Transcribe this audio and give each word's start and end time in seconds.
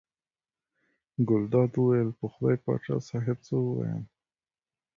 ګلداد 1.27 1.71
وویل: 1.75 2.09
په 2.19 2.25
خدای 2.33 2.55
پاچا 2.63 2.95
صاحب 3.09 3.37
څه 3.47 3.53
ووایم. 3.59 4.03